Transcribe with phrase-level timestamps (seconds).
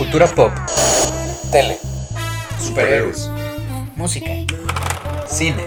[0.00, 0.50] Cultura pop,
[1.52, 1.78] Tele.
[2.58, 3.30] superhéroes,
[3.96, 4.30] música,
[5.28, 5.62] cine,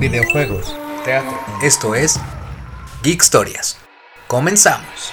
[0.00, 0.74] videojuegos,
[1.04, 1.38] teatro.
[1.62, 2.18] Esto es
[3.04, 3.78] Geek Historias.
[4.26, 5.12] Comenzamos.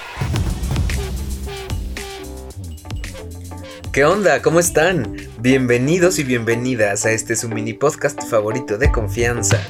[3.92, 4.42] ¿Qué onda?
[4.42, 5.16] ¿Cómo están?
[5.38, 9.60] Bienvenidos y bienvenidas a este su mini podcast favorito de confianza.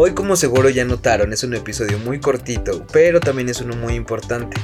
[0.00, 3.94] Hoy como seguro ya notaron es un episodio muy cortito, pero también es uno muy
[3.94, 4.56] importante.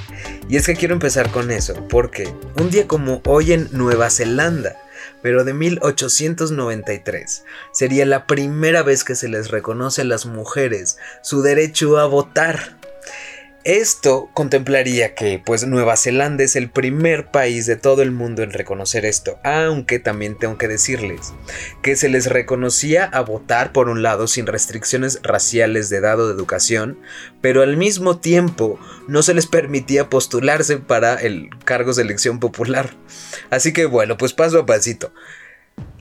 [0.49, 4.77] Y es que quiero empezar con eso, porque un día como hoy en Nueva Zelanda,
[5.23, 7.43] pero de 1893,
[7.73, 12.77] sería la primera vez que se les reconoce a las mujeres su derecho a votar.
[13.65, 18.53] Esto contemplaría que pues Nueva Zelanda es el primer país de todo el mundo en
[18.53, 21.33] reconocer esto, aunque también tengo que decirles
[21.83, 26.27] que se les reconocía a votar por un lado sin restricciones raciales de edad o
[26.29, 26.99] de educación,
[27.41, 28.79] pero al mismo tiempo
[29.09, 32.95] no se les permitía postularse para el cargo de elección popular.
[33.49, 35.15] Así que bueno, pues paso a pasito.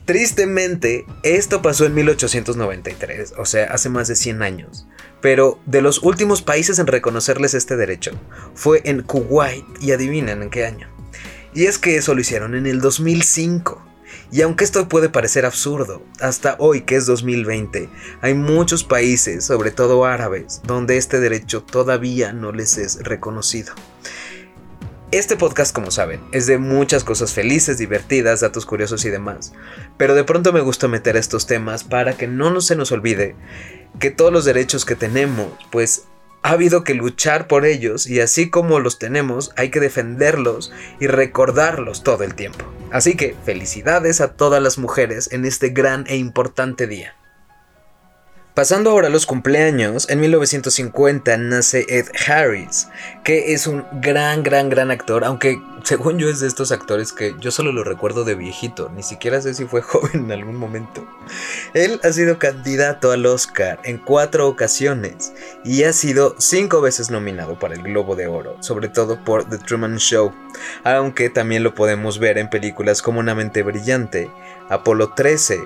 [0.03, 4.85] Tristemente, esto pasó en 1893, o sea, hace más de 100 años.
[5.23, 8.11] Pero de los últimos países en reconocerles este derecho
[8.55, 10.89] fue en Kuwait y adivinen en qué año.
[11.53, 13.81] Y es que eso lo hicieron en el 2005.
[14.33, 19.71] Y aunque esto puede parecer absurdo, hasta hoy que es 2020, hay muchos países, sobre
[19.71, 23.73] todo árabes, donde este derecho todavía no les es reconocido.
[25.13, 29.53] Este podcast, como saben, es de muchas cosas felices, divertidas, datos curiosos y demás.
[29.95, 33.35] Pero de pronto me gusta meter estos temas para que no se nos olvide
[33.99, 36.05] que todos los derechos que tenemos, pues
[36.41, 41.05] ha habido que luchar por ellos y así como los tenemos, hay que defenderlos y
[41.05, 42.65] recordarlos todo el tiempo.
[42.91, 47.15] Así que felicidades a todas las mujeres en este gran e importante día.
[48.53, 52.87] Pasando ahora a los cumpleaños, en 1950 nace Ed Harris,
[53.23, 57.35] que es un gran, gran, gran actor, aunque según yo es de estos actores que
[57.39, 61.03] yo solo lo recuerdo de viejito, ni siquiera sé si fue joven en algún momento.
[61.73, 67.57] Él ha sido candidato al Oscar en cuatro ocasiones y ha sido cinco veces nominado
[67.57, 70.31] para el Globo de Oro, sobre todo por The Truman Show,
[70.83, 74.29] aunque también lo podemos ver en películas como Una mente brillante,
[74.69, 75.63] Apolo 13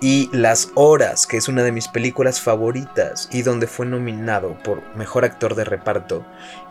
[0.00, 4.82] y Las Horas, que es una de mis películas favoritas y donde fue nominado por
[4.96, 6.24] Mejor Actor de Reparto.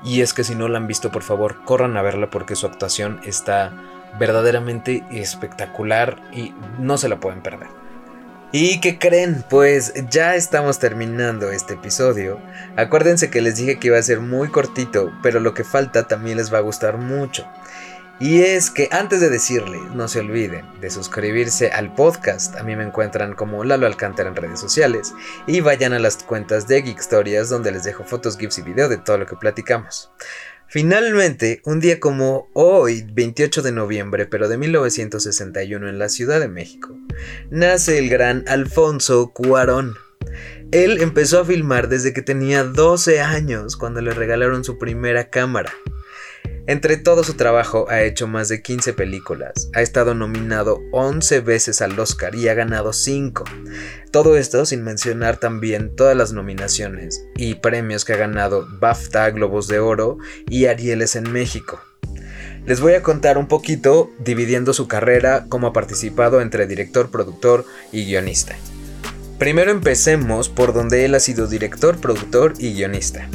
[0.03, 2.65] Y es que si no la han visto, por favor, corran a verla porque su
[2.65, 3.71] actuación está
[4.17, 7.67] verdaderamente espectacular y no se la pueden perder.
[8.51, 9.45] ¿Y qué creen?
[9.47, 12.39] Pues ya estamos terminando este episodio.
[12.77, 16.37] Acuérdense que les dije que iba a ser muy cortito, pero lo que falta también
[16.37, 17.45] les va a gustar mucho.
[18.19, 22.57] Y es que antes de decirles, no se olviden de suscribirse al podcast.
[22.57, 25.13] A mí me encuentran como Lalo Alcántara en redes sociales.
[25.47, 28.89] Y vayan a las cuentas de Geek Stories donde les dejo fotos, gifs y video
[28.89, 30.11] de todo lo que platicamos.
[30.67, 36.47] Finalmente, un día como hoy, 28 de noviembre, pero de 1961 en la Ciudad de
[36.47, 36.95] México,
[37.49, 39.95] nace el gran Alfonso Cuarón.
[40.71, 45.71] Él empezó a filmar desde que tenía 12 años cuando le regalaron su primera cámara.
[46.67, 51.81] Entre todo su trabajo ha hecho más de 15 películas, ha estado nominado 11 veces
[51.81, 53.43] al Oscar y ha ganado 5.
[54.11, 59.67] Todo esto sin mencionar también todas las nominaciones y premios que ha ganado BAFTA, Globos
[59.67, 61.81] de Oro y Arieles en México.
[62.65, 67.65] Les voy a contar un poquito dividiendo su carrera, cómo ha participado entre director, productor
[67.91, 68.55] y guionista.
[69.39, 73.29] Primero empecemos por donde él ha sido director, productor y guionista.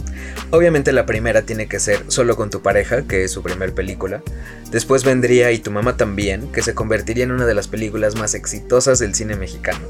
[0.51, 4.23] Obviamente la primera tiene que ser Solo con tu pareja, que es su primer película.
[4.71, 8.35] Después vendría Y tu mamá también, que se convertiría en una de las películas más
[8.35, 9.81] exitosas del cine mexicano.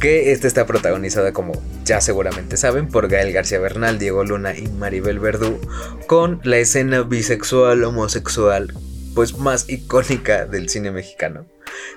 [0.00, 1.52] Que esta está protagonizada, como
[1.84, 5.60] ya seguramente saben, por Gael García Bernal, Diego Luna y Maribel Verdú,
[6.06, 8.72] con la escena bisexual homosexual
[9.14, 11.46] pues más icónica del cine mexicano.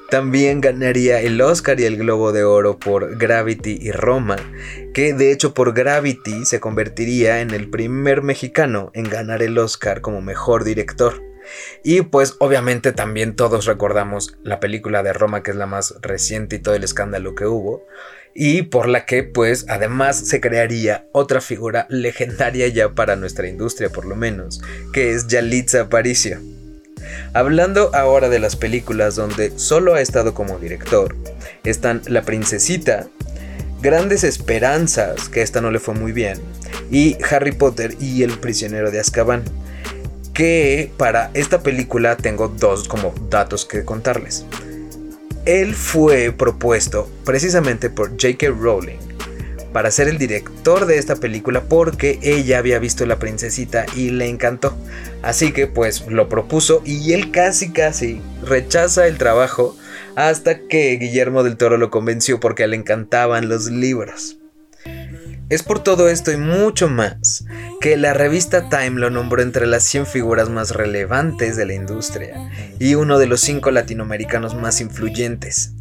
[0.09, 4.35] También ganaría el Oscar y el Globo de Oro por Gravity y Roma,
[4.93, 10.01] que de hecho por Gravity se convertiría en el primer mexicano en ganar el Oscar
[10.01, 11.21] como mejor director.
[11.83, 16.57] Y pues obviamente también todos recordamos la película de Roma que es la más reciente
[16.57, 17.85] y todo el escándalo que hubo.
[18.33, 23.89] Y por la que pues además se crearía otra figura legendaria ya para nuestra industria
[23.89, 24.61] por lo menos,
[24.93, 26.39] que es Yalitza Aparicio.
[27.33, 31.15] Hablando ahora de las películas donde solo ha estado como director,
[31.63, 33.07] están La Princesita,
[33.81, 36.39] Grandes Esperanzas, que esta no le fue muy bien,
[36.89, 39.43] y Harry Potter y El Prisionero de Azkaban.
[40.33, 44.45] Que para esta película tengo dos como datos que contarles.
[45.45, 48.47] Él fue propuesto precisamente por J.K.
[48.49, 49.14] Rowling
[49.75, 54.29] para ser el director de esta película porque ella había visto La Princesita y le
[54.29, 54.73] encantó.
[55.21, 59.75] Así que pues lo propuso y él casi casi rechaza el trabajo
[60.15, 64.37] hasta que Guillermo del Toro lo convenció porque le encantaban los libros.
[65.49, 67.43] Es por todo esto y mucho más
[67.81, 72.49] que la revista Time lo nombró entre las 100 figuras más relevantes de la industria
[72.79, 75.73] y uno de los 5 latinoamericanos más influyentes.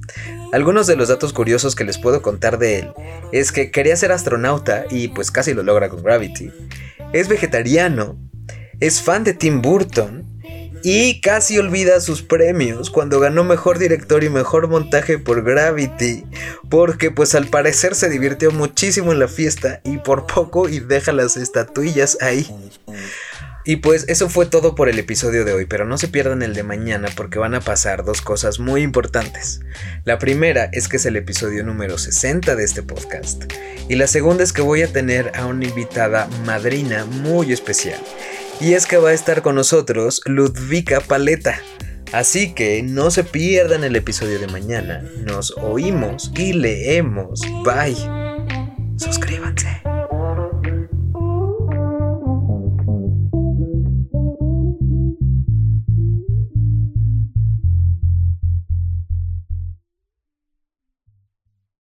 [0.54, 2.92] Algunos de los datos curiosos que les puedo contar de él
[3.32, 6.52] es que quería ser astronauta y pues casi lo logra con Gravity.
[7.12, 8.16] Es vegetariano,
[8.78, 10.24] es fan de Tim Burton
[10.84, 16.24] y casi olvida sus premios cuando ganó mejor director y mejor montaje por Gravity,
[16.70, 21.12] porque pues al parecer se divirtió muchísimo en la fiesta y por poco y deja
[21.12, 22.46] las estatuillas ahí.
[23.66, 26.54] Y pues eso fue todo por el episodio de hoy, pero no se pierdan el
[26.54, 29.60] de mañana porque van a pasar dos cosas muy importantes.
[30.04, 33.44] La primera es que es el episodio número 60 de este podcast.
[33.88, 38.00] Y la segunda es que voy a tener a una invitada madrina muy especial.
[38.60, 41.58] Y es que va a estar con nosotros Ludvika Paleta.
[42.12, 45.02] Así que no se pierdan el episodio de mañana.
[45.24, 47.40] Nos oímos y leemos.
[47.64, 47.96] Bye.
[48.96, 49.83] Suscríbanse.